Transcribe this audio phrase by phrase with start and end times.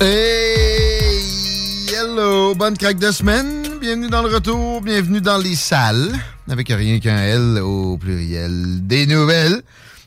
[0.00, 1.86] Hey!
[1.94, 2.54] Hello!
[2.54, 3.62] Bonne craque de semaine.
[3.80, 4.80] Bienvenue dans le retour.
[4.80, 6.12] Bienvenue dans les salles.
[6.50, 8.86] Avec rien qu'un L au pluriel.
[8.86, 9.62] Des nouvelles.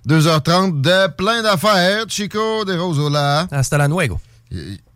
[0.07, 2.05] 2h30 de plein d'affaires.
[2.07, 3.47] Chico de Rosola.
[3.51, 4.19] Hasta la nuego.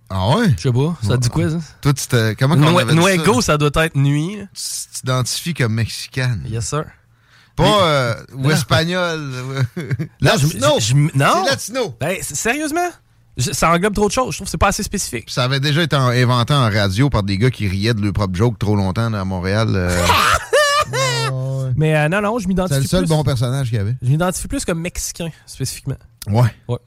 [0.09, 0.53] Ah ouais?
[0.57, 1.57] Je sais pas, ça dit quoi, ça?
[1.81, 3.53] Toi, tu te- comment qu'on avait Nuego, ça?
[3.53, 4.37] ça doit être nuit.
[4.53, 6.43] Tu t'identifies comme mexicaine.
[6.47, 6.85] Yes, sir.
[7.55, 9.31] Pas euh, ou espagnol.
[10.21, 10.77] Là, je- non.
[10.79, 11.95] C'est latino.
[11.99, 12.89] Ben, sérieusement?
[13.37, 14.31] Ça englobe trop de choses.
[14.33, 15.29] Je trouve que c'est pas assez spécifique.
[15.29, 18.13] Ça avait déjà été en- inventé en radio par des gars qui riaient de leur
[18.13, 19.69] propre joke trop longtemps à Montréal.
[19.73, 20.05] euh.
[21.75, 23.09] Mais euh, non, non, je m'identifie C'est le seul plus.
[23.09, 23.95] bon personnage qu'il y avait.
[24.01, 25.95] Je m'identifie plus comme mexicain, spécifiquement.
[26.27, 26.53] Ouais.
[26.67, 26.77] Ouais.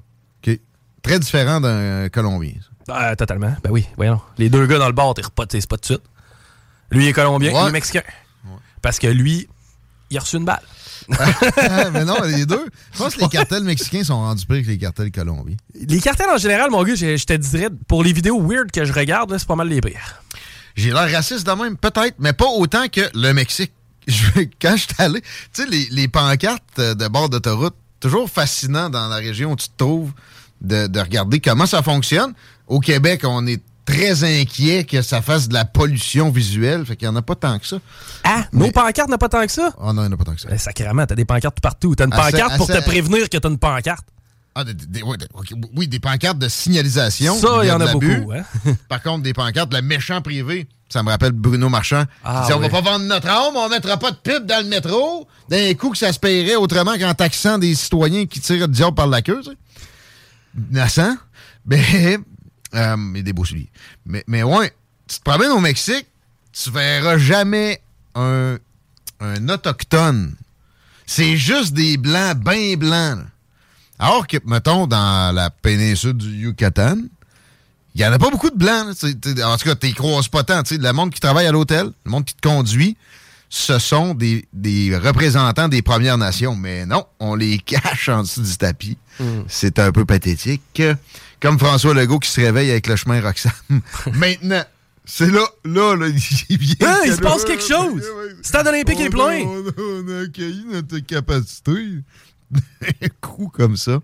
[0.46, 0.60] OK.
[1.02, 2.52] Très différent d'un Colombien.
[2.86, 3.10] ça.
[3.10, 3.54] Euh, totalement.
[3.64, 4.20] Ben oui, voyons.
[4.38, 6.02] Les deux gars dans le bar, t'es pas, t'es pas de suite.
[6.92, 7.60] Lui, est colombien, Ouais.
[7.64, 8.02] il est mexicain.
[8.80, 9.48] Parce que lui,
[10.10, 10.62] il a reçu une balle.
[11.18, 12.66] Ah, mais non, les deux.
[12.92, 15.56] Je pense que les cartels mexicains sont rendus pires que les cartels colombiens.
[15.74, 18.84] Les cartels en général, mon gars, je, je te dirais, pour les vidéos weird que
[18.84, 20.22] je regarde, c'est pas mal les pires.
[20.74, 23.72] J'ai l'air raciste de même, peut-être, mais pas autant que le Mexique.
[24.06, 28.88] Je- Quand je suis allé, tu sais, les, les pancartes de bord d'autoroute, toujours fascinant
[28.90, 30.12] dans la région où tu te trouves
[30.60, 32.32] de, de regarder comment ça fonctionne.
[32.68, 37.08] Au Québec, on est très inquiet que ça fasse de la pollution visuelle, fait qu'il
[37.08, 37.78] n'y en a pas tant que ça.
[38.24, 39.72] Ah, nos pancartes n'ont pas tant que ça?
[39.80, 40.48] Oh non, il n'y en a pas tant que ça.
[40.48, 41.94] Ben, sacrément, t'as des pancartes tout partout.
[41.94, 44.04] T'as une pancarte pour te prévenir que t'as une pancarte.
[44.58, 47.38] Ah, des- des- ouais, des- ok, oui, des pancartes de signalisation.
[47.38, 48.32] Ça, il y en a beaucoup.
[48.32, 48.42] Hein?
[48.88, 50.66] Par contre, des pancartes de la méchant privé.
[50.88, 52.04] Ça me rappelle Bruno Marchand.
[52.24, 52.68] Ah, dit, on oui.
[52.68, 55.26] va pas vendre notre âme, on mettra pas de pub dans le métro.
[55.50, 58.94] D'un coup que ça se paierait autrement qu'en taxant des citoyens qui tirent le diable
[58.94, 59.41] par la queue.
[59.44, 59.56] Tu sais.
[60.72, 61.16] Innocent.
[61.66, 62.18] Mais,
[62.75, 63.71] euh, et des beaux souliers.
[64.04, 64.72] Mais, mais ouais,
[65.09, 66.06] tu te promènes au Mexique,
[66.53, 67.81] tu verras jamais
[68.15, 68.56] un,
[69.21, 70.34] un autochtone.
[71.06, 73.19] C'est juste des blancs, bien blancs.
[73.19, 73.25] là.
[73.99, 76.97] Alors que, mettons, dans la péninsule du Yucatan,
[77.94, 78.88] il n'y en a pas beaucoup de blancs.
[79.44, 80.62] En tout cas, tu croises pas tant.
[80.71, 82.97] Le monde qui travaille à l'hôtel, le monde qui te conduit,
[83.48, 86.56] ce sont des, des représentants des Premières Nations.
[86.56, 88.98] Mais non, on les cache en dessous du tapis.
[89.48, 90.83] C'est un peu pathétique.
[91.41, 93.52] Comme François Legault qui se réveille avec le chemin Roxham.
[94.14, 94.64] Maintenant,
[95.04, 96.06] c'est là, là, là,
[96.48, 96.98] il vient.
[97.04, 98.02] Il se passe quelque chose.
[98.42, 99.42] Stade olympique est plein.
[99.44, 101.98] On a, on a accueilli notre capacité.
[103.02, 104.00] Un coup comme ça.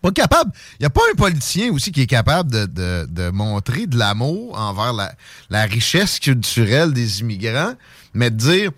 [0.00, 0.50] Pas capable.
[0.78, 3.98] Il n'y a pas un politicien aussi qui est capable de, de- de montrer de
[3.98, 5.12] l'amour envers la,
[5.50, 7.74] la richesse culturelle des immigrants,
[8.14, 8.70] mais de dire,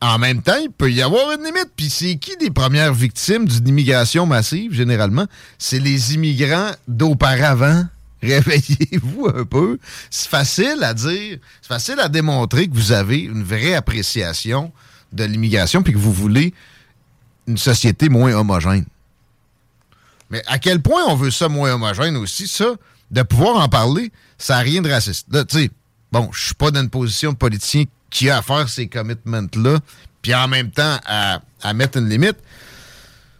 [0.00, 1.70] en même temps, il peut y avoir une limite.
[1.76, 5.26] Puis c'est qui les premières victimes d'une immigration massive, généralement?
[5.58, 7.84] C'est les immigrants d'auparavant.
[8.22, 9.78] Réveillez-vous un peu.
[10.10, 14.72] C'est facile à dire, c'est facile à démontrer que vous avez une vraie appréciation
[15.12, 16.52] de l'immigration puis que vous voulez
[17.46, 18.84] une société moins homogène.
[20.30, 22.74] Mais à quel point on veut ça moins homogène aussi, ça,
[23.10, 25.28] de pouvoir en parler, ça n'a rien de raciste.
[25.48, 25.70] Tu sais,
[26.12, 29.78] bon, je suis pas dans une position de politicien qui a à faire ces commitments-là,
[30.22, 32.36] puis en même temps à, à mettre une limite.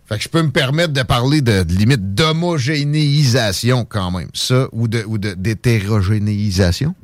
[0.08, 4.28] Fait que je peux me permettre de parler de, de limite d'homogénéisation quand même.
[4.32, 6.94] Ça, ou de ou de- d'hétérogénéisation.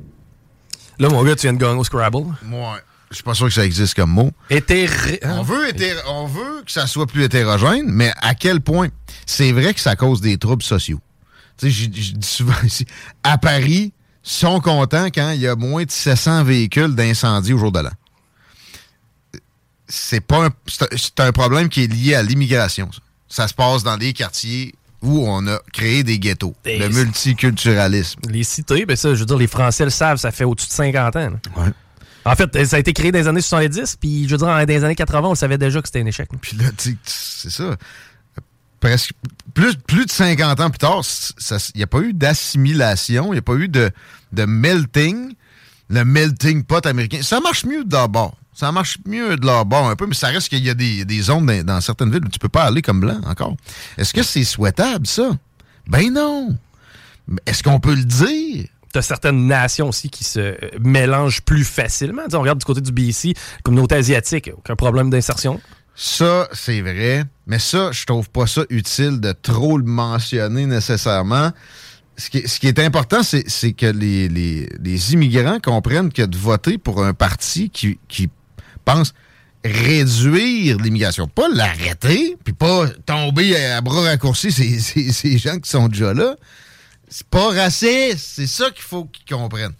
[0.97, 2.25] Là, mon gars, tu viens de gagner au Scrabble.
[2.43, 2.79] Moi,
[3.11, 4.31] je suis pas sûr que ça existe comme mot.
[4.49, 5.19] Hétéré...
[5.23, 8.87] On veut, hétéro- on veut que ça soit plus hétérogène, mais à quel point?
[9.27, 10.99] C'est vrai que ça cause des troubles sociaux.
[11.57, 12.85] Tu sais, je dis souvent ici,
[13.23, 13.93] à Paris,
[14.27, 17.91] sont contents quand il y a moins de 700 véhicules d'incendie au jour de l'an.
[19.87, 22.89] C'est pas un, c'est un- problème qui est lié à l'immigration.
[22.91, 22.99] Ça.
[23.27, 24.73] Ça se passe dans des quartiers
[25.03, 26.55] où on a créé des ghettos.
[26.65, 28.19] Et le multiculturalisme.
[28.29, 30.73] Les cités, ben ça, je veux dire, les Français le savent, ça fait au-dessus de
[30.73, 31.29] 50 ans.
[31.57, 31.67] Ouais.
[32.23, 34.57] En fait, ça a été créé dans les années 70, puis je veux dire, dans
[34.57, 36.27] les années 80, on le savait déjà que c'était un échec.
[36.41, 36.65] Puis là,
[37.03, 37.75] c'est ça.
[38.85, 39.13] Presque
[39.55, 41.01] plus, de 50 ans plus tard,
[41.73, 43.91] il n'y a pas eu d'assimilation, il n'y a pas eu de,
[44.31, 45.33] melting,
[45.89, 47.23] le melting pot américain.
[47.23, 48.37] Ça marche mieux de leur bord.
[48.53, 51.03] Ça marche mieux de leur bord un peu, mais ça reste qu'il y a des,
[51.03, 53.55] des zones dans, certaines villes où tu peux pas aller comme blanc encore.
[53.97, 55.31] Est-ce que c'est souhaitable, ça?
[55.87, 56.55] Ben non.
[57.47, 58.67] Est-ce qu'on peut le dire?
[58.93, 62.21] T'as certaines nations aussi qui se mélangent plus facilement.
[62.31, 63.33] On regarde du côté du BC,
[63.63, 65.59] communauté asiatique, aucun problème d'insertion.
[65.95, 67.23] Ça, c'est vrai.
[67.47, 71.51] Mais ça, je trouve pas ça utile de trop le mentionner nécessairement.
[72.17, 77.69] Ce qui, est important, c'est que les, immigrants comprennent que de voter pour un parti
[77.69, 78.29] qui,
[78.85, 79.13] pense
[79.63, 86.13] réduire l'immigration, pas l'arrêter, puis pas tomber à bras raccourcis ces, gens qui sont déjà
[86.13, 86.35] là,
[87.09, 88.19] c'est pas raciste.
[88.19, 89.73] C'est ça qu'il faut qu'ils comprennent.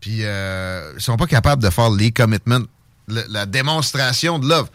[0.00, 2.62] Puis euh, ils sont pas capables de faire les commitments,
[3.06, 4.68] le- la démonstration de love.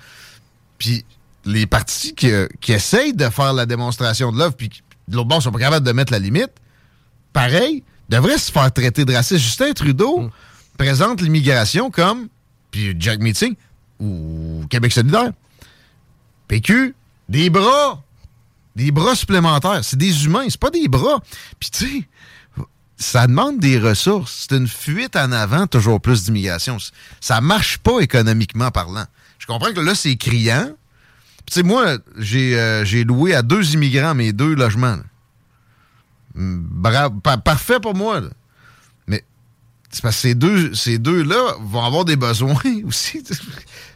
[0.77, 1.05] Puis
[1.45, 4.69] les partis qui, euh, qui essayent de faire la démonstration de love, puis
[5.07, 6.51] de l'autre bord, sont pas capables de mettre la limite,
[7.33, 9.43] pareil, devraient se faire traiter de raciste.
[9.43, 10.29] Justin Trudeau
[10.77, 12.27] présente l'immigration comme,
[12.71, 13.55] puis Jack Meeting,
[13.99, 15.31] ou Québec solidaire.
[16.47, 16.95] PQ,
[17.29, 18.03] des bras.
[18.75, 19.83] Des bras supplémentaires.
[19.83, 21.19] C'est des humains, c'est pas des bras.
[21.59, 22.07] Puis tu sais,
[22.97, 24.45] ça demande des ressources.
[24.47, 26.77] C'est une fuite en avant, toujours plus d'immigration.
[27.19, 29.05] Ça marche pas économiquement parlant.
[29.39, 30.69] Je comprends que là, c'est criant.
[31.45, 34.97] Tu sais, moi, j'ai euh, j'ai loué à deux immigrants mes deux logements.
[36.35, 38.19] Mm, Bravo, pa- parfait pour moi.
[38.21, 38.29] là.
[39.07, 39.23] Mais
[39.89, 43.23] c'est parce que ces deux, ces deux-là vont avoir des besoins aussi.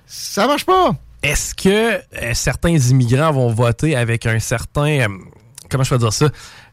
[0.05, 0.91] Ça marche pas.
[1.23, 5.07] Est-ce que euh, certains immigrants vont voter avec un certain, euh,
[5.69, 6.29] comment je peux dire ça,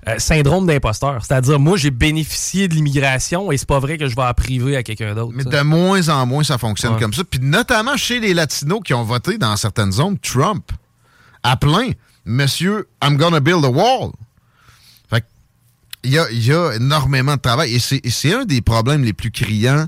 [0.09, 1.25] Euh, syndrome d'imposteur?
[1.25, 4.77] C'est-à-dire, moi, j'ai bénéficié de l'immigration et c'est pas vrai que je vais en priver
[4.77, 5.33] à quelqu'un d'autre.
[5.35, 7.01] Mais de moins en moins, ça fonctionne Ouais.
[7.01, 7.25] comme ça.
[7.25, 10.71] Puis notamment chez les Latinos qui ont voté dans certaines zones, Trump
[11.43, 11.91] a plein
[12.25, 14.13] Monsieur, I'm gonna build a wall.
[15.09, 15.25] Fait
[16.05, 17.75] il y a, il y a énormément de travail.
[17.75, 19.87] Et c'est un des problèmes les plus criants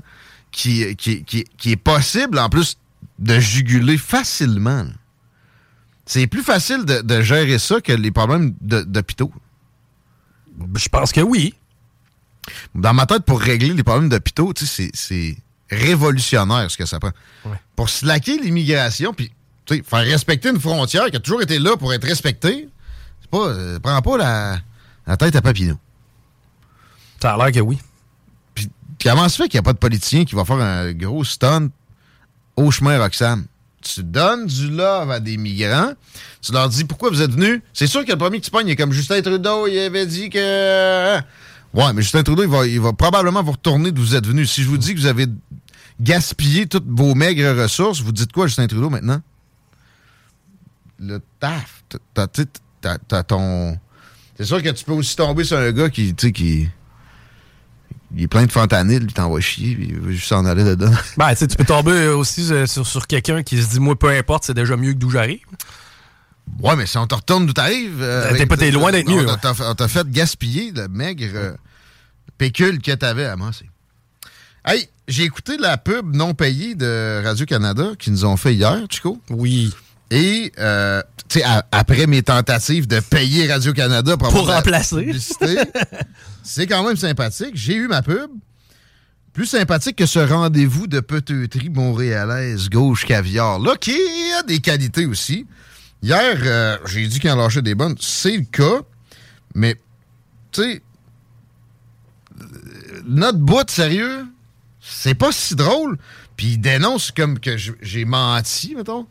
[0.51, 2.77] qui, qui, qui, qui est possible, en plus,
[3.19, 4.85] de juguler facilement.
[6.07, 9.31] C'est plus facile de, de gérer ça que les problèmes d'hôpitaux.
[10.75, 11.53] Je pense que oui.
[12.73, 15.35] Dans ma tête, pour régler les problèmes d'hôpitaux, c'est-
[15.69, 17.11] révolutionnaire ce que ça prend.
[17.45, 17.55] Ouais.
[17.77, 19.31] Pour slacker l'immigration, puis
[19.65, 22.67] tu sais, faire respecter une frontière qui a toujours été là pour être respectée,
[23.21, 24.59] c'est pas, euh, prends pas la,
[25.07, 25.77] la tête à Papineau.
[27.21, 27.77] Ça a l'air que oui.
[28.53, 28.69] Puis
[29.01, 31.69] comment se fait qu'il n'y a pas de politicien qui va faire un gros stunt
[32.57, 33.45] au chemin Roxane?
[33.81, 35.93] Tu donnes du love à des migrants,
[36.41, 37.61] tu leur dis pourquoi vous êtes venus?
[37.73, 40.05] C'est sûr que le premier que tu pognes, il est comme Justin Trudeau, il avait
[40.05, 41.17] dit que.
[41.73, 44.51] Ouais, mais Justin Trudeau, il va, il va probablement vous retourner d'où vous êtes venus.
[44.51, 45.25] Si je vous dis que vous avez
[45.99, 49.21] gaspillé toutes vos maigres ressources, vous dites quoi, Justin Trudeau, maintenant?
[50.99, 51.83] Le taf.
[52.13, 53.77] T'as- ton.
[54.37, 56.67] C'est sûr que tu peux aussi tomber sur un gars qui, tu qui.
[58.15, 60.91] Il est plein de fentanyl, il t'envoie chier, puis il veut juste s'en aller dedans.
[61.17, 64.43] Ben, tu peux tomber aussi euh, sur, sur quelqu'un qui se dit, moi, peu importe,
[64.45, 65.39] c'est déjà mieux que d'où j'arrive.
[66.59, 68.01] Ouais, mais si on te retourne d'où t'arrives.
[68.01, 69.55] euh, T'es avec- pas- t'es loin d'être on mieux, t'a- ouais.
[69.57, 71.53] t'a- On t'a fait gaspiller le maigre euh,
[72.37, 73.69] pécule que t'avais à masser.
[74.65, 79.21] Hey, j'ai écouté la pub non payée de Radio-Canada qu'ils nous ont fait hier, Chico.
[79.29, 79.73] Oui.
[80.11, 84.97] Et, euh, tu sais, à- après mes tentatives de payer Radio-Canada pour, Pour remplacer.
[84.97, 85.57] publicité,
[86.43, 87.51] c'est quand même sympathique.
[87.53, 88.29] J'ai eu ma pub.
[89.33, 93.95] Plus sympathique que ce rendez-vous de peteuterie montréalaise gauche caviar, là, qui
[94.37, 95.47] a des qualités aussi.
[96.03, 97.95] Hier, euh, j'ai dit qu'il en lâchait des bonnes.
[97.99, 98.81] C'est le cas.
[99.55, 99.75] Mais,
[100.51, 100.81] tu sais,
[102.41, 102.45] euh,
[103.05, 104.25] notre bout, sérieux,
[104.81, 105.97] c'est pas si drôle.
[106.35, 109.07] Puis il dénonce comme que j'ai menti, mettons.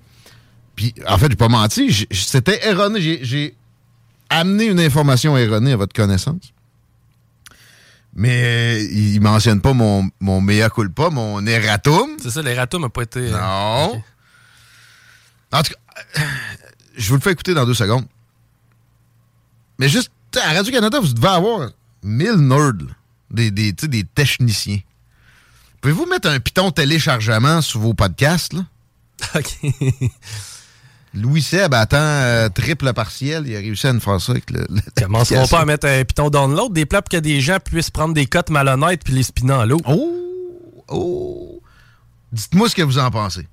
[0.80, 2.06] Puis, en fait, j'ai pas menti.
[2.10, 3.20] C'était erroné.
[3.22, 3.54] J'ai-
[4.30, 6.54] amené une information erronée à votre connaissance.
[8.14, 12.08] Mais euh, il mentionne pas mon, mon mea culpa, mon erratum.
[12.22, 13.20] C'est ça, l'erratum n'a pas été.
[13.20, 14.02] euh, Non.
[15.52, 15.72] En tout
[16.14, 16.22] cas,
[16.96, 18.06] je vous le fais écouter dans deux secondes.
[19.78, 21.68] Mais juste, à Radio-Canada, vous devez avoir
[22.02, 22.72] 1000 nerds,
[23.30, 24.78] des, des, des techniciens.
[25.82, 28.64] Pouvez-vous mettre un piton téléchargement sur vos podcasts, là?
[29.34, 29.58] OK.
[31.14, 33.45] Louis Seb attend euh, triple partiel.
[33.47, 34.61] Il a réussi à nous faire ça avec le.
[34.69, 37.90] le- Commenceront pas à mettre un piton download des plats pour que des gens puissent
[37.90, 39.81] prendre des cotes malhonnêtes puis les spinner en l'eau.
[39.87, 40.85] Oh!
[40.88, 41.62] Oh!
[42.33, 43.47] Dites-moi ce que vous en pensez.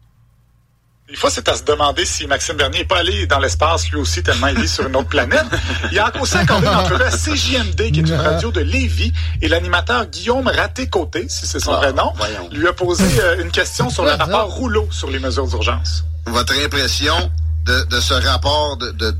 [1.10, 3.98] Des fois, c'est à se demander si Maxime Bernier n'est pas allé dans l'espace lui
[3.98, 5.46] aussi, tellement il est sur une autre planète.
[5.92, 9.48] Il a aussi accordé une entrevue à CJMD, qui est une radio de Lévis, et
[9.48, 12.12] l'animateur Guillaume Raté-Côté, si c'est son vrai nom,
[12.52, 16.04] lui a posé euh, une question sur le rapport Rouleau sur les mesures d'urgence.
[16.26, 17.32] Votre impression?
[17.67, 19.15] De, de ce rapport de, de-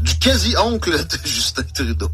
[0.00, 2.10] du quasi-oncle de Justin Trudeau?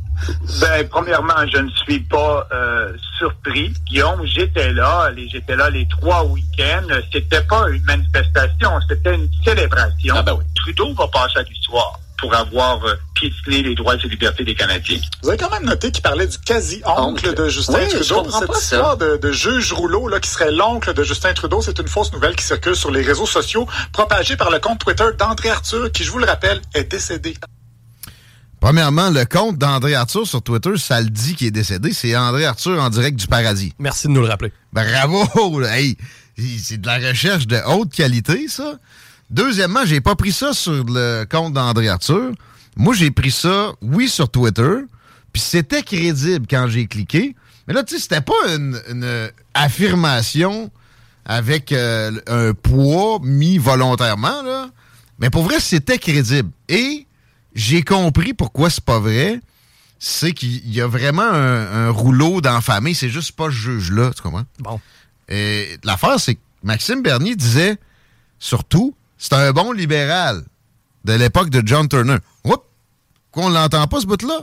[0.61, 3.73] Ben, premièrement, je ne suis pas euh, surpris.
[3.87, 5.11] Guillaume, j'étais là.
[5.11, 6.87] les- J'étais là les trois week-ends.
[7.13, 10.15] C'était pas une manifestation, c'était une célébration.
[10.57, 15.01] Trudeau va passer à l'histoire pour avoir euh, piétiné les droits et libertés des Canadiens.
[15.23, 18.23] Vous avez quand même noté qu'il parlait du quasi-oncle de Justin Oui, je Trudeau.
[18.23, 18.77] comprends Cette pas ça.
[18.77, 22.13] histoire de, de juge Rouleau là, qui serait l'oncle de Justin Trudeau, c'est une fausse
[22.13, 26.05] nouvelle qui circule sur les réseaux sociaux, propagée par le compte Twitter d'André Arthur, qui,
[26.05, 27.35] je vous le rappelle, est décédé.
[28.61, 31.93] Premièrement, le compte d'André Arthur sur Twitter, ça le dit qu'il est décédé.
[31.95, 33.73] C'est André Arthur en direct du paradis.
[33.79, 34.53] Merci de nous le rappeler.
[34.73, 35.63] Bravo!
[35.67, 35.97] Hey,
[36.63, 38.75] c'est de la recherche de haute qualité, ça.
[39.31, 42.33] Deuxièmement, j'ai pas pris ça sur le compte d'André Arthur.
[42.77, 44.77] Moi, j'ai pris ça, oui, sur Twitter.
[45.33, 47.37] Puis c'était crédible quand j'ai cliqué.
[47.69, 50.71] Mais là, tu sais, c'était pas une, une affirmation
[51.25, 54.71] avec euh, un poids mis volontairement, là.
[55.21, 56.51] Mais pour vrai, c'était crédible.
[56.69, 57.07] Et
[57.55, 59.41] j'ai compris pourquoi c'est pas vrai.
[59.99, 62.95] C'est qu'il y a vraiment un, un rouleau dans la famille.
[62.95, 64.47] C'est juste pas ce juge-là, tu comprends?
[64.59, 64.81] Bon.
[65.29, 67.77] Et l'affaire, c'est que Maxime Bernier disait,
[68.39, 70.43] surtout, c'est un bon libéral
[71.05, 72.17] de l'époque de John Turner.
[72.45, 72.65] Oups!
[73.31, 74.41] Qu'on l'entend pas, ce bout-là?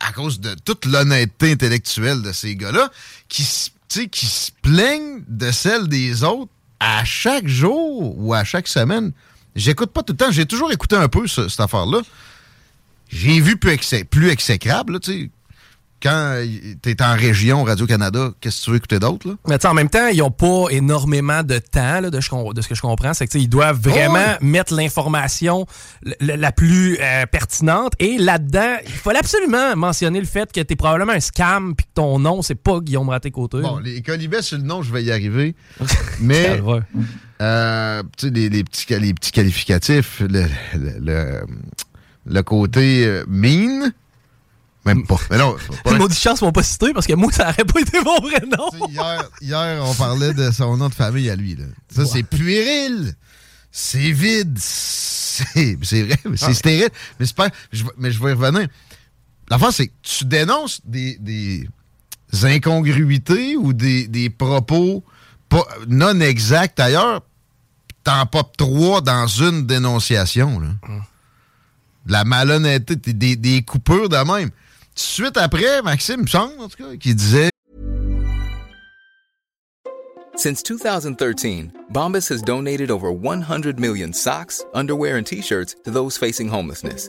[0.00, 2.90] À cause de toute l'honnêteté intellectuelle de ces gars-là,
[3.28, 3.46] qui,
[4.10, 9.12] qui se plaignent de celle des autres à chaque jour ou à chaque semaine.
[9.54, 10.32] J'écoute pas tout le temps.
[10.32, 12.00] J'ai toujours écouté un peu ce- cette affaire-là.
[13.10, 15.30] J'ai vu plus, exé- plus exécrable, tu.
[16.02, 16.42] Quand
[16.82, 19.34] tu es en région Radio-Canada, qu'est-ce que tu veux écouter d'autre, là?
[19.46, 22.28] Mais tu sais, en même temps, ils n'ont pas énormément de temps, là, de, ce
[22.28, 23.14] qu'on- de ce que je comprends.
[23.14, 24.48] C'est que tu sais, ils doivent vraiment Oh, ouais.
[24.50, 25.66] mettre l'information
[26.20, 27.92] la plus euh, pertinente.
[28.00, 31.86] Et là-dedans, il fallait absolument mentionner le fait que tu es probablement un scam puis
[31.86, 33.60] que ton nom, c'est pas Guillaume Raté-Côté.
[33.60, 35.54] Bon, les colibets sur le nom, je vais y arriver.
[36.20, 36.60] Mais,
[37.40, 40.44] euh, tu sais, les, les petits, les petits qualificatifs, le,
[40.74, 41.46] le, le-
[42.24, 43.90] le côté euh, mean,
[44.84, 45.16] même pas.
[45.30, 48.00] Mais non, pas- maudits chances m'ont pas cité parce que moi, ça aurait pas été
[48.02, 48.88] mon vrai nom.
[48.88, 51.54] hier, hier, on parlait de son nom de famille à lui.
[51.56, 51.64] Là.
[51.94, 53.14] Ça, c'est puéril.
[53.70, 54.58] C'est vide.
[54.58, 56.54] C'est vrai, c'est Ah.
[56.54, 56.90] stérile.
[57.18, 58.68] Mais, c'est pas, je, vais- mais je vais y revenir.
[59.48, 61.68] L'affaire, c'est que tu dénonces des, des
[62.42, 65.02] incongruités ou des, des propos
[65.48, 67.22] pas, non exacts ailleurs,
[68.04, 70.60] t'en popes trois dans une dénonciation.
[70.60, 70.68] Là.
[72.06, 74.50] De La malhonnêteté, des, des coupures de même.
[74.94, 77.50] Suite après, Maxime, en tout cas, qui disait
[80.36, 86.16] Since 2013, Bombas has donated over 100 million socks, underwear, and t shirts to those
[86.16, 87.08] facing homelessness.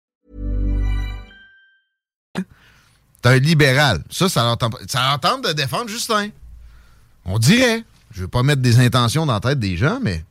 [3.21, 4.03] T'es un libéral.
[4.09, 6.29] Ça, ça leur tente, ça leur tente de défendre Justin.
[7.25, 7.83] On dirait.
[8.13, 10.25] Je veux pas mettre des intentions dans la tête des gens, mais.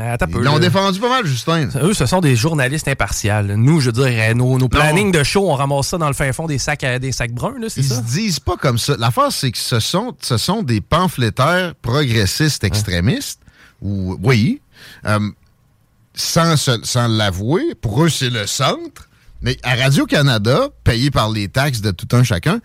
[0.00, 1.68] Un Ils l'ont défendu pas mal, Justin.
[1.82, 3.56] Eux, ce sont des journalistes impartials.
[3.56, 6.14] Nous, je veux dire, euh, nos, nos plannings de show, on ramasse ça dans le
[6.14, 7.96] fin fond des sacs, à- des sacs bruns, là, c'est Ils ça?
[7.96, 8.96] se disent pas comme ça.
[8.98, 13.40] L'affaire, c'est que ce sont, ce sont des pamphlétaires progressistes extrémistes.
[13.82, 14.62] Ou, oui.
[15.04, 15.18] euh,
[16.14, 17.74] sans, sans l'avouer.
[17.74, 19.10] Pour eux, c'est le centre.
[19.42, 22.60] Mais à Radio-Canada, payé par les taxes de tout un chacun.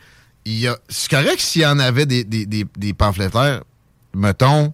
[0.46, 3.64] C'est correct s'il y en avait des, des, des, des pamphlétaires,
[4.14, 4.74] mettons,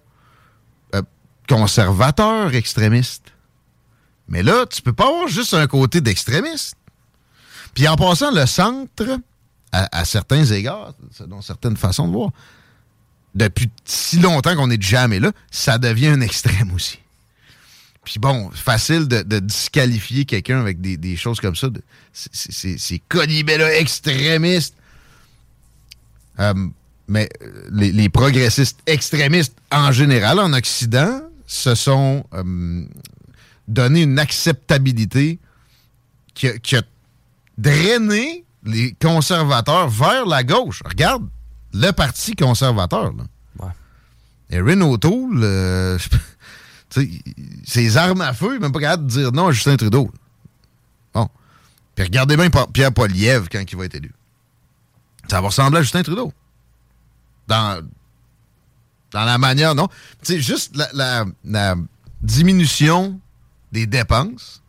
[1.48, 3.32] conservateur extrémiste.
[4.28, 6.76] Mais là, tu peux pas avoir juste un côté d'extrémiste.
[7.74, 9.18] Puis en passant, le centre,
[9.72, 12.30] à, à certains égards, selon certaines façons de voir,
[13.34, 17.00] depuis si longtemps qu'on est jamais là, ça devient un extrême aussi.
[18.04, 21.68] Puis bon, facile de, de disqualifier quelqu'un avec des, des choses comme ça.
[22.12, 24.74] c'est- colibé-là extrémiste.
[26.40, 26.52] Euh,
[27.08, 32.84] mais euh, les, les progressistes extrémistes en général en Occident se sont euh,
[33.68, 35.38] donné une acceptabilité
[36.34, 36.82] qui a, qui a
[37.56, 40.82] drainé les conservateurs vers la gauche.
[40.84, 41.28] Regarde
[41.72, 43.12] le parti conservateur.
[43.12, 43.24] Là.
[44.50, 45.98] Erin O'Toole, euh,
[47.64, 50.10] ses armes à feu, même pas capable de dire non à Justin Trudeau.
[51.12, 51.28] Bon.
[51.94, 54.12] Puis regardez bien Pierre Poilievre quand il va être élu.
[55.28, 56.32] Ça va ressembler à Justin Trudeau.
[57.48, 57.82] Dans,
[59.12, 59.88] dans la manière, non?
[60.22, 61.74] Tu sais, juste la,
[62.22, 63.20] diminution
[63.72, 64.62] des dépenses,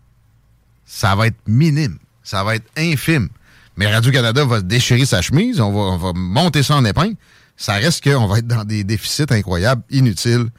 [0.86, 1.98] ça va être minime.
[2.24, 3.30] Ça va être infime.
[3.78, 7.16] Mais Radio-Canada va déchirer sa chemise, on va, on va monter ça en épingle.
[7.58, 10.50] Ça reste qu'on va être dans des déficits incroyables, inutiles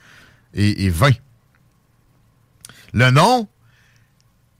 [0.54, 1.12] et vains.
[2.98, 3.46] Le nom,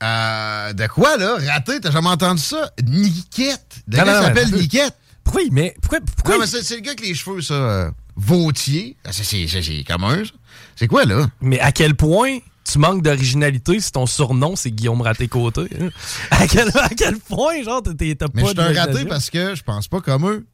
[0.03, 1.37] euh, de quoi, là?
[1.51, 2.69] Raté, t'as jamais entendu ça?
[2.85, 3.81] Niquette.
[3.87, 4.95] De Non, gars s'appelle Niquette.
[5.23, 7.53] Pourquoi, mais pourquoi, pourquoi Non, mais c'est le gars avec les cheveux, ça.
[7.55, 8.95] euh, Vautier.
[9.05, 10.31] Ah, c'est- commun, ça.
[10.75, 11.27] C'est quoi, là?
[11.41, 15.67] Mais à quel point tu manques d'originalité si ton surnom c'est Guillaume Raté-Côté?
[15.81, 15.89] hein?
[16.31, 19.29] À quel, à quel point, genre, t'es- t'as Mais pas je suis un raté parce
[19.31, 20.45] que je pense pas comme eux.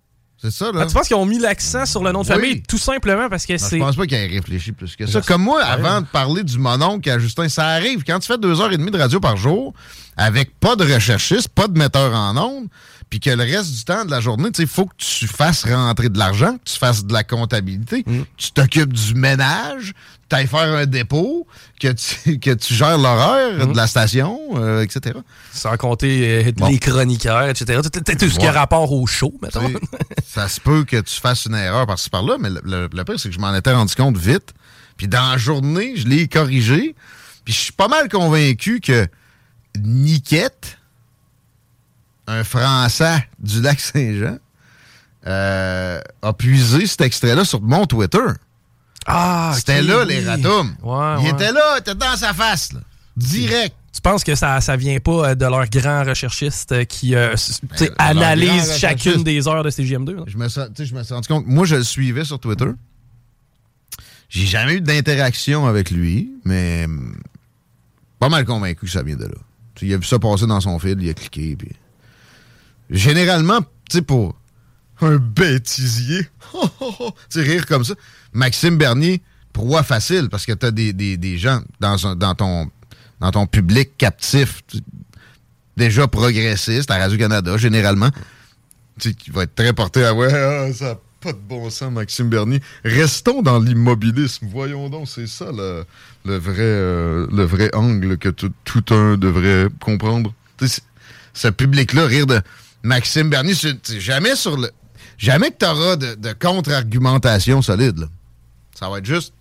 [0.43, 0.81] C'est ça, là.
[0.81, 2.33] Ah, tu penses qu'ils ont mis l'accent sur le nom de Oui.
[2.35, 3.77] famille tout simplement parce que c'est.
[3.77, 5.21] je pense pas qu'il ait réfléchi plus que ça.
[5.21, 8.03] Comme moi, avant de parler du mononcle à Justin, ça arrive.
[8.05, 9.73] Quand tu fais deux heures et demie de radio par jour,
[10.17, 12.67] avec pas de recherchiste, pas de metteur en ondes,
[13.13, 16.09] puis que le reste du temps de la journée, il faut que tu fasses rentrer
[16.09, 18.21] de l'argent, que tu fasses de la comptabilité, Mm.
[18.23, 19.93] que tu t'occupes du ménage,
[20.31, 21.45] tu ailles faire un dépôt,
[21.79, 23.71] que tu, que tu gères l'horaire Mm.
[23.73, 25.19] de la station, euh, etc.
[25.51, 27.81] Sans compter euh, les chroniqueurs, etc.
[27.83, 29.71] Tout, tout- tout ce qui a rapport au show, mettons.
[30.27, 33.19] Ça se peut que tu fasses une erreur par-ci par-là, mais le, le- le pire,
[33.19, 34.55] c'est que je m'en étais rendu compte vite.
[34.97, 36.95] Puis dans la journée, je l'ai corrigé.
[37.45, 39.07] Puis je suis pas mal convaincu que
[39.77, 40.77] Niquette,
[42.27, 44.37] un Français du lac Saint-Jean,
[45.27, 48.17] euh, a puisé cet extrait-là sur mon Twitter.
[49.05, 50.07] Ah, C'était là, oui.
[50.13, 50.75] les ratums.
[50.81, 51.29] Ouais, Il ouais.
[51.31, 52.79] était là, il était dans sa face, là.
[53.17, 53.75] Direct.
[53.93, 57.35] Tu penses que ça, ça vient pas euh, de leur grand recherchiste euh, qui euh,
[57.79, 60.15] Ben, leur grand analyse chacune des heures de CGM2?
[60.15, 60.23] là?
[60.25, 61.45] Je me, suis- tu sais, je me suis rendu compte.
[61.45, 62.69] Moi, je le suivais sur Twitter.
[64.29, 67.15] J'ai jamais eu d'interaction avec lui, mais hum,
[68.19, 69.35] pas mal convaincu que ça vient de là.
[69.81, 71.55] Il a vu ça passer dans son fil, il a cliqué.
[71.55, 71.69] Puis...
[72.89, 74.35] Généralement, tu sais, pour
[75.01, 76.27] un bêtisier,
[77.29, 77.93] tu rire comme ça,
[78.33, 81.97] Maxime Bernier, proie facile, parce que tu as des, gens dans,
[82.35, 84.63] ton, public captif,
[85.77, 88.09] déjà progressiste à Radio-Canada, généralement
[88.99, 92.29] qui va être très porté à ouais, ah, ça n'a pas de bon sens, Maxime
[92.29, 92.61] Bernier.
[92.83, 94.47] Restons dans l'immobilisme.
[94.51, 95.85] Voyons donc, c'est ça le,
[96.37, 100.33] vrai, euh, le vrai angle que tout, tout un devrait comprendre.
[101.33, 102.41] Ce public-là, rire de
[102.83, 103.53] Maxime Bernier,
[103.97, 104.69] jamais sur le.
[105.17, 107.97] Jamais que tu auras de, de contre-argumentation solide.
[107.99, 108.07] là.
[108.77, 109.33] Ça va être juste.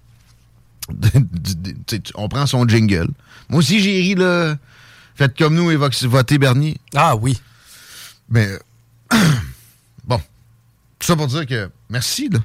[2.15, 3.09] on prend son jingle.
[3.49, 4.57] Moi aussi, j'ai ri, là.
[5.15, 6.79] Faites comme nous et votez Bernier.
[6.95, 7.41] Ah oui.
[8.29, 8.49] Mais
[10.05, 10.19] bon,
[10.99, 12.39] tout ça pour dire que merci, là.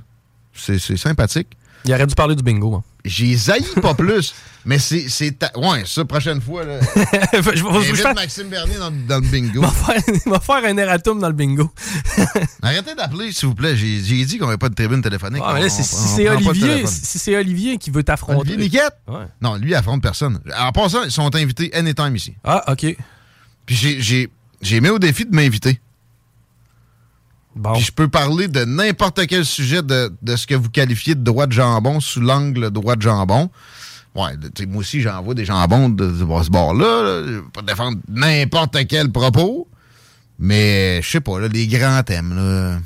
[0.53, 1.55] C'est c'est sympathique.
[1.87, 2.75] Il aurait dû parler du bingo.
[2.75, 2.83] hein.
[3.05, 5.07] J'ai zaï pas plus, mais c'est.
[5.07, 6.79] c'est ta- Ouais, ça, prochaine fois, là.
[7.33, 9.61] je vais- je faire- Maxime Bernier dans, dans le bingo.
[10.25, 11.71] Il va faire, un erratum dans le bingo.
[12.61, 13.75] Arrêtez d'appeler, s'il vous plaît.
[13.77, 15.41] J'ai dit qu'on n'avait pas de tribune téléphonique.
[15.45, 18.41] Ah, mais si c'est Olivier, si c'est Olivier qui veut t'affronter.
[18.41, 18.97] Olivier Niquette?
[19.07, 19.25] Ouais.
[19.41, 20.39] Non, lui, il affronte personne.
[20.59, 22.35] En passant, ils sont invités anytime ici.
[22.43, 22.85] Ah, OK.
[23.65, 24.29] Puis j'ai- j'ai
[24.61, 25.79] j'ai mis au défi de m'inviter.
[27.57, 27.73] Bon.
[27.73, 31.23] Puis je peux parler de n'importe quel sujet de, de ce que vous qualifiez de
[31.23, 33.49] droit de jambon sous l'angle droit de jambon.
[34.15, 34.31] Ouais,
[34.67, 37.03] moi aussi, j'envoie des jambons de, de ce bord-là.
[37.03, 37.23] là.
[37.27, 39.67] Je vais pas défendre n'importe quel propos.
[40.39, 42.79] Mais, je sais pas, là, les grands thèmes, là.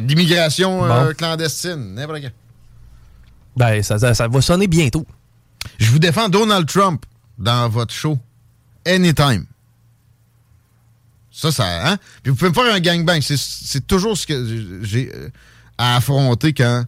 [0.00, 2.32] L'immigration euh, clandestine, n'importe quel.
[3.56, 5.06] Ben, ça, ça- ça va sonner bientôt.
[5.78, 7.04] Je vous défends Donald Trump
[7.38, 8.18] dans votre show.
[8.86, 9.46] Anytime.
[11.36, 11.96] Ça, ça, hein?
[12.22, 13.20] Puis vous pouvez me faire un gangbang.
[13.20, 15.28] C'est- C'est toujours ce que j'ai euh,
[15.76, 16.84] à affronter quand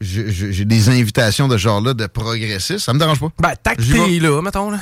[0.00, 2.78] j'ai des invitations de ce genre-là de progressistes.
[2.80, 3.28] Ça me dérange pas.
[3.38, 4.80] Ben, tant que t'es là, mettons, là.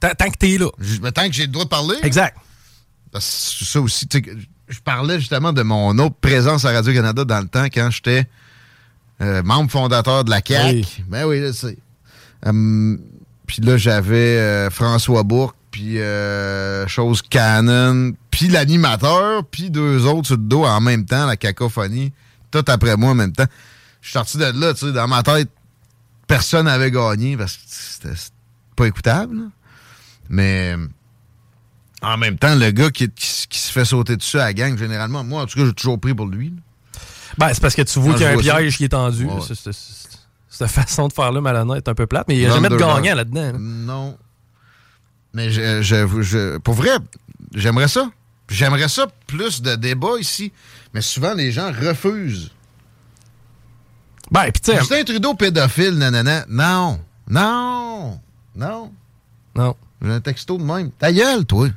[0.00, 0.68] Tant, que t'es là.
[1.00, 1.96] Ben, tant que j'ai le droit de parler.
[2.02, 2.36] Exact.
[3.12, 4.30] Parce que ça aussi, tu sais, que
[4.68, 8.26] je parlais justement de mon autre présence à Radio-Canada dans le temps quand j'étais
[9.20, 10.74] euh, membre fondateur de la CAQ.
[10.76, 11.04] Oui.
[11.08, 11.76] Ben oui, je sais.
[12.44, 12.98] Hum,
[13.46, 20.26] puis là, j'avais euh, François Bourque, puis euh, Chose Canon, puis l'animateur, puis deux autres
[20.28, 22.12] sur le dos en même temps, la cacophonie,
[22.52, 23.46] tout après moi en même temps.
[24.00, 25.48] Je suis sorti de là, tu sais, dans ma tête,
[26.28, 28.14] personne n'avait gagné parce que c'était
[28.76, 29.36] pas écoutable.
[29.36, 29.42] là.
[30.28, 30.76] Mais
[32.02, 34.76] en même temps, le gars qui, qui- qui se fait sauter dessus à la gang,
[34.76, 36.50] généralement, moi, en tout cas, j'ai toujours pris pour lui.
[36.50, 37.00] là.
[37.38, 38.56] Ben, c'est parce que tu vois qu'il y a un ça.
[38.58, 39.24] piège qui est tendu.
[39.24, 39.40] Ouais.
[40.50, 42.68] Cette façon de faire là, malhonnête, est un peu plate, mais il n'y a jamais
[42.68, 43.52] de gagnant là-dedans.
[43.52, 43.58] là.
[43.58, 44.18] Non.
[45.34, 46.90] Mais je, je- je- pour vrai,
[47.54, 48.10] j'aimerais ça.
[48.48, 50.52] J'aimerais ça plus de débats ici.
[50.94, 52.50] Mais souvent, les gens refusent.
[54.30, 54.78] Ben, puis tu sais.
[54.78, 56.44] Justin Trudeau pédophile, nanana.
[56.48, 57.00] Non.
[57.28, 58.20] Non.
[58.56, 58.92] Non.
[59.54, 59.76] Non.
[60.02, 60.90] J'ai un texto de même.
[60.92, 61.68] Ta gueule, toi.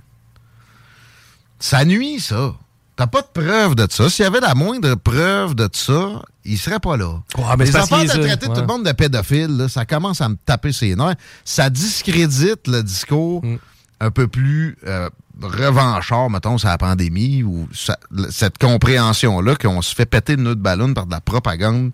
[1.59, 2.55] Ça nuit, ça.
[2.95, 4.09] T'as pas de preuve de ça.
[4.09, 7.21] S'il y avait la moindre preuve de ça, il serait pas là.
[7.37, 10.29] Ouais, mais Les affaires de traiter tout le monde de pédophile, là, ça commence à
[10.29, 11.15] me taper ses nerfs.
[11.43, 13.57] Ça discrédite le discours Mm.
[14.01, 15.09] un peu plus euh,
[15.41, 17.97] revanchard, mettons, sur la pandémie, ou ça-
[18.29, 21.91] cette compréhension-là qu'on se fait péter de notre ballon par de la propagande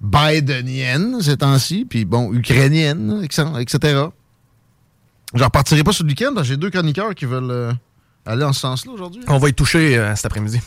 [0.00, 4.04] bidenienne ces temps-ci, puis bon, ukrainienne, etc.
[5.34, 7.72] Je repartirai pas sur le week-end, j'ai deux chroniqueurs qui veulent euh,
[8.26, 9.22] aller en ce sens-là aujourd'hui.
[9.28, 10.60] On va y toucher euh, cet après-midi.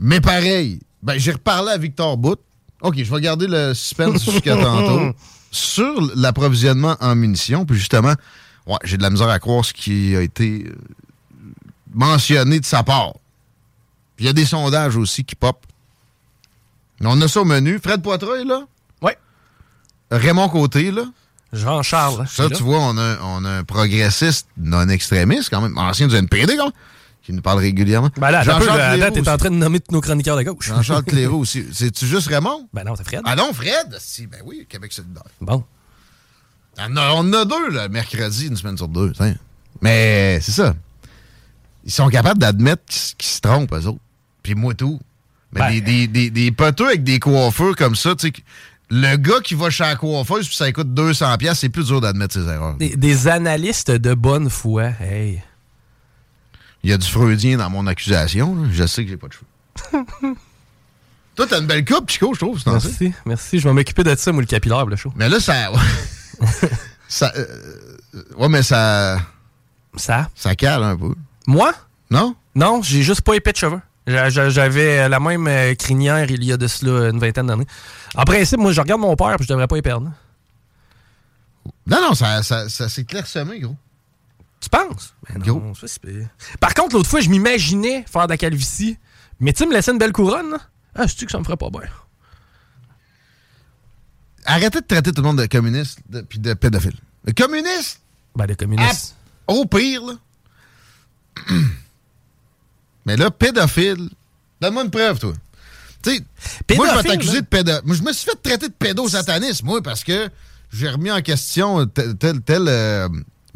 [0.00, 2.40] Mais pareil, ben, j'ai reparlé à Victor Bout.
[2.80, 5.14] OK, je vais garder le suspense jusqu'à tantôt.
[5.52, 8.14] Sur l'approvisionnement en munitions, puis justement,
[8.66, 10.76] ouais, j'ai de la misère à croire ce qui a été euh,
[11.94, 13.12] mentionné de sa part.
[14.16, 15.64] Puis il y a des sondages aussi qui pop.
[17.00, 17.78] On a ça au menu.
[17.78, 18.62] Fred Poitras est là?
[19.00, 19.12] Oui.
[20.10, 21.04] Raymond Côté, là?
[21.52, 22.26] Jean-Charles.
[22.26, 22.50] Ça, là.
[22.50, 26.56] tu vois, on a, on a un progressiste non extrémiste, quand même, ancien du NPD,
[26.56, 26.72] quand même,
[27.26, 28.10] qui nous parle régulièrement.
[28.18, 30.44] Ben là, un peu, Cléroux attends, t'es en train de nommer tous nos chroniqueurs de
[30.44, 30.66] gauche.
[30.68, 31.64] Jean-Charles Cléroux aussi.
[31.72, 32.68] C'est-tu juste Raymond?
[32.72, 33.22] Ben non, c'est Fred.
[33.24, 33.96] Ah non, Fred?
[33.98, 35.24] Si, ben oui, Québec solidaire.
[35.40, 35.64] Bon.
[36.78, 39.10] On a, on a deux, le mercredi, une semaine sur deux.
[39.12, 39.34] tiens.
[39.82, 40.74] Mais c'est ça.
[41.84, 42.82] Ils sont capables d'admettre
[43.18, 43.98] qu'ils se trompent, eux autres.
[44.42, 45.00] Puis moi, tout.
[45.52, 48.32] Mais Ben- des, des, des, des poteux avec des coiffeurs comme ça, tu sais,
[48.90, 52.00] le gars qui va chez la coiffeuse puis ça coûte 200$, piastres, c'est plus dur
[52.00, 52.76] d'admettre ses erreurs.
[52.76, 54.90] Des, des analystes de bonne foi.
[55.00, 55.42] Hey.
[56.86, 58.54] Il y a du freudien dans mon accusation.
[58.54, 58.68] là.
[58.70, 60.04] Je sais que j'ai pas de cheveux.
[61.34, 62.58] Toi, t'as une belle coupe, Chico, je trouve.
[62.60, 62.86] c'est dans ça.
[62.88, 63.58] Merci, merci.
[63.58, 65.12] Je vais m'occuper de ça, moi, le capillaire, le show.
[65.16, 65.72] Mais là, ça.
[67.08, 67.96] ça euh,
[68.38, 69.18] ouais, mais ça.
[69.96, 70.28] Ça?
[70.36, 71.12] Ça cale un peu.
[71.48, 71.72] Moi?
[72.08, 72.36] Non?
[72.54, 73.80] Non, j'ai juste pas épais de cheveux.
[74.06, 77.66] J'a- j'a- J'avais la même euh, crinière il y a de cela une vingtaine d'années.
[78.14, 80.12] En principe, moi, je regarde mon père puis je devrais pas y perdre.
[81.84, 83.76] Non, non, ça, ça, ça s'est clairsemé, gros.
[84.60, 85.14] Tu penses?
[85.28, 86.28] Ben non, ça, c'est pire.
[86.60, 88.98] Par contre, l'autre fois, je m'imaginais faire de la calvitie.
[89.38, 90.58] Mais tu me laisser une belle couronne, là?
[90.94, 91.82] Ah, sais-tu que ça me ferait pas bien?
[94.44, 96.96] Arrêtez de traiter tout le monde de communiste de- puis de pédophile.
[97.24, 98.00] Le communiste?
[98.34, 99.14] Ben, les communistes.
[99.48, 100.14] Ah, au pire, là.
[103.04, 104.08] Mais là, pédophile.
[104.60, 105.32] Donne-moi une preuve, toi.
[106.02, 106.26] Tu sais, moi,
[106.88, 107.40] je vais Pédophile, t'accuser là.
[107.40, 107.72] de pédo.
[107.84, 110.30] Moi, je me suis fait traiter de pédosatanisme, moi, parce que
[110.72, 113.08] j'ai remis en question telle, telle, euh,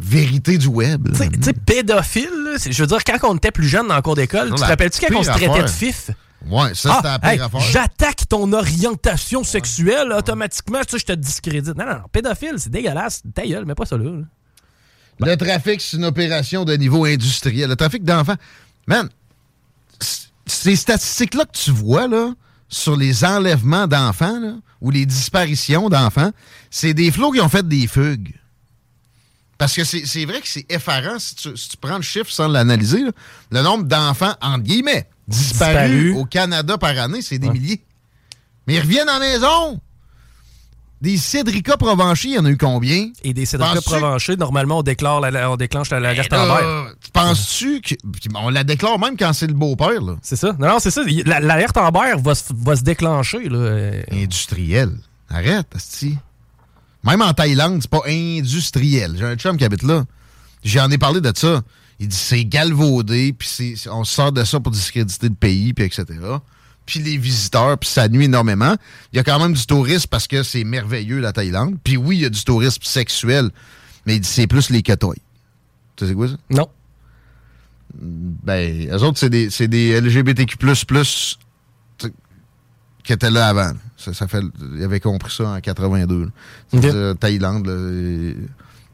[0.03, 1.09] vérité du web.
[1.13, 4.17] Tu sais, pédophile, là, je veux dire, quand on était plus jeune dans le cours
[4.17, 6.11] d'école, tu te la rappelles-tu quand on se traitait de fif?
[6.49, 7.61] Ouais, ça, c'était la Ah, pire hey, affaire.
[7.61, 11.77] J'attaque ton orientation sexuelle, automatiquement, ça, je te discrédite.
[11.77, 13.23] Non, non, non, pédophile, c'est dégueulasse.
[13.35, 14.05] Ta gueule, mais pas ça là.
[14.05, 14.25] là.
[15.21, 17.69] Le trafic, c'est une opération de niveau industriel.
[17.69, 18.37] Le trafic d'enfants.
[18.87, 19.11] Man,
[20.47, 22.33] ces statistiques-là que tu vois, là,
[22.69, 26.31] sur les enlèvements d'enfants, ou les disparitions d'enfants,
[26.71, 28.35] c'est des flots qui ont fait des fugues.
[29.61, 32.49] Parce que c'est vrai que c'est effarant si tu, si tu prends le chiffre sans
[32.49, 33.03] l'analyser.
[33.51, 37.83] Le nombre d'enfants, entre guillemets, disparus au Canada par année, c'est des milliers.
[38.67, 39.79] Mais ils reviennent en maison.
[41.03, 43.11] Des Cédrica Provencher, il y en a eu combien?
[43.23, 46.41] Et des Cédric Penses-tu- Provencher, normalement, on, déclare la- la- on déclenche la- l'alerte Ben
[46.41, 47.95] en Penses-tu que.
[48.37, 50.17] On la déclare même quand c'est le beau-père, là?
[50.23, 50.55] C'est ça.
[50.59, 51.03] Non, non, c'est ça.
[51.27, 53.47] La- L'alerte Amber va, va se déclencher.
[53.51, 53.93] Là.
[54.11, 54.91] Industriel.
[55.29, 56.17] Arrête, asti.
[57.05, 59.15] Même en Thaïlande, c'est pas industriel.
[59.17, 60.05] J'ai un chum qui habite là.
[60.65, 61.63] J'en ai parlé de ça.
[61.99, 66.05] Il dit c'est galvaudé, puis on sort de ça pour discréditer le pays, puis etc.
[66.87, 68.75] Puis les visiteurs, puis ça nuit énormément.
[69.13, 71.77] Il y a quand même du tourisme parce que c'est merveilleux, la Thaïlande.
[71.85, 73.51] Puis oui, il y a du tourisme sexuel,
[74.07, 75.15] mais il dit c'est plus les cotoys.
[75.97, 76.37] Tu sais quoi ça?
[76.51, 76.69] Non.
[77.95, 80.57] Ben, eux autres, c'est des, des LGBTQ+,
[83.03, 83.73] qui étaient là avant.
[84.01, 84.43] Ça, ça fait,
[84.77, 86.21] ils avaient compris ça en 82.
[86.23, 86.27] là.
[86.73, 86.81] Ok.
[86.83, 88.35] C'est-à-dire, Thaïlande, là,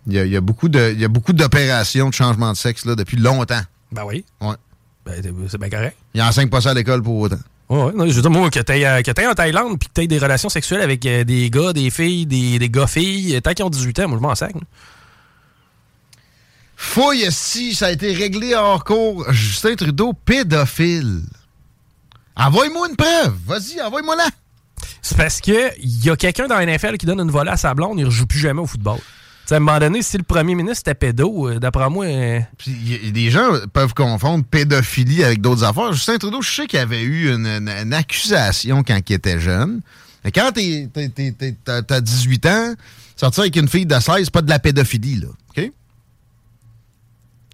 [0.09, 2.53] il y a, il y a beaucoup de- il y a beaucoup d'opérations de changement
[2.53, 3.61] de sexe là, depuis longtemps.
[3.93, 4.25] Ben oui.
[4.41, 4.55] Ouais.
[5.05, 5.97] Ben, c'est bien correct.
[6.15, 7.39] Ils n'enseignent pas ça à l'école pour autant.
[7.69, 10.19] Ouais, non, je veux dire, moi, que t'ailles euh, en Thaïlande puis que t'aies des
[10.19, 14.01] relations sexuelles avec euh, des gars, des filles, des, des gars-filles, tant qu'ils ont 18
[14.01, 14.55] ans, moi, je m'en sac.
[14.55, 14.61] là.
[16.77, 19.25] Fouille si ça a été réglé hors cours.
[19.33, 21.23] Justin Trudeau, pédophile.
[22.37, 23.35] Envoie-moi une preuve.
[23.47, 24.29] Vas-y, envoie-moi là.
[25.07, 27.75] C'est parce que y a quelqu'un dans la NFL qui donne une volée à sa
[27.75, 28.99] blonde, il ne rejoue plus jamais au football.
[29.49, 32.07] À un moment donné, si le premier ministre était pédo, euh, d'après moi.
[32.07, 35.93] euh, Puis des gens peuvent confondre pédophilie avec d'autres affaires.
[35.93, 39.81] Justin Trudeau, je sais qu'il avait eu une, accusation quand il était jeune.
[40.25, 42.75] Mais quand t'as 18 ans,
[43.15, 45.29] sortir avec une fille de 16, c'est pas de la pédophilie, là.
[45.57, 45.71] OK?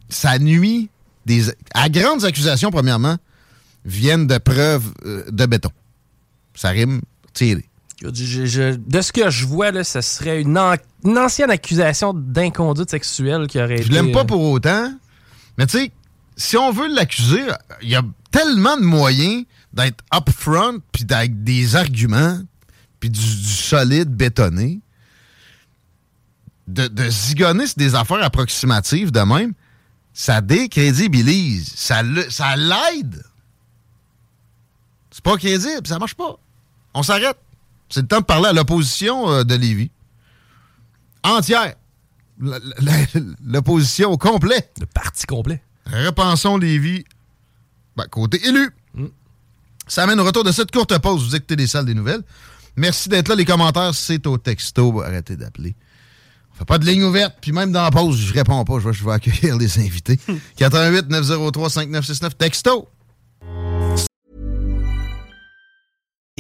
[0.08, 0.88] Ça nuit
[1.26, 1.50] des.
[1.74, 3.18] À grandes accusations, premièrement,
[3.84, 5.70] viennent de preuves euh, de béton.
[6.54, 7.02] Ça rime
[7.32, 7.64] tiré.
[8.02, 12.12] je- je- de ce que je vois, là, ce serait une, an- une ancienne accusation
[12.14, 13.84] d'inconduite sexuelle qui aurait été.
[13.84, 14.92] Je l'aime pas euh, pour autant.
[15.58, 15.92] Mais tu sais,
[16.36, 17.42] si on veut l'accuser,
[17.82, 22.40] il y a tellement de moyens d'être upfront, puis avec des arguments,
[22.98, 24.80] puis du, du solide bétonné.
[26.68, 29.52] De, de zigonner sur des affaires approximatives de même,
[30.14, 31.72] ça décrédibilise.
[31.74, 33.22] Ça le- ça l'aide.
[35.10, 36.38] C'est pas crédible, ça marche pas.
[36.94, 37.38] On s'arrête.
[37.88, 39.90] C'est le temps de parler à l'opposition euh, de Lévis.
[41.22, 41.74] Entière.
[43.44, 44.70] L'opposition au complet.
[44.80, 45.62] Le parti complet.
[45.86, 47.04] Repensons Lévis.
[47.96, 48.70] Ben, côté élu.
[49.86, 51.24] Ça amène au retour de cette courte pause.
[51.24, 52.22] Vous écoutez les salles des nouvelles.
[52.76, 53.34] Merci d'être là.
[53.34, 55.02] Les commentaires, c'est au texto.
[55.02, 55.74] Arrêtez d'appeler.
[56.54, 57.36] On fait pas de ligne ouverte.
[57.40, 58.78] Puis même dans la pause, je réponds pas.
[58.78, 60.18] Je vais, je vais accueillir les invités.
[60.56, 62.88] 88 903 5969 texto.